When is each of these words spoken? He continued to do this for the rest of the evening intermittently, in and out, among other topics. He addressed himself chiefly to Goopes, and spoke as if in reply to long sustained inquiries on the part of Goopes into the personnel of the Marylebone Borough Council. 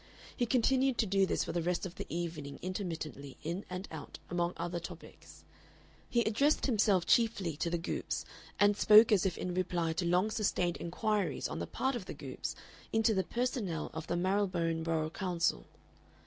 He 0.35 0.47
continued 0.47 0.97
to 0.97 1.05
do 1.05 1.27
this 1.27 1.43
for 1.43 1.51
the 1.51 1.61
rest 1.61 1.85
of 1.85 1.93
the 1.93 2.07
evening 2.09 2.57
intermittently, 2.63 3.37
in 3.43 3.65
and 3.69 3.87
out, 3.91 4.17
among 4.31 4.53
other 4.57 4.79
topics. 4.79 5.43
He 6.09 6.23
addressed 6.25 6.65
himself 6.65 7.05
chiefly 7.05 7.55
to 7.57 7.69
Goopes, 7.69 8.25
and 8.59 8.75
spoke 8.75 9.11
as 9.11 9.27
if 9.27 9.37
in 9.37 9.53
reply 9.53 9.93
to 9.93 10.05
long 10.07 10.31
sustained 10.31 10.77
inquiries 10.77 11.47
on 11.47 11.59
the 11.59 11.67
part 11.67 11.93
of 11.95 12.07
Goopes 12.07 12.55
into 12.91 13.13
the 13.13 13.23
personnel 13.23 13.91
of 13.93 14.07
the 14.07 14.17
Marylebone 14.17 14.81
Borough 14.81 15.11
Council. 15.11 15.65